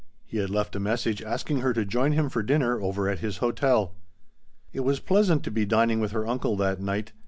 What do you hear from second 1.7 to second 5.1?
to join him for dinner over at his hotel. It was